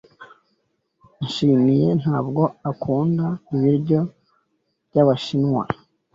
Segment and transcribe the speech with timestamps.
[1.23, 3.99] Nshimiye ntabwo akunda ibiryo
[4.89, 5.63] byabashinwa.